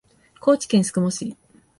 [0.39, 1.37] 高知県宿毛市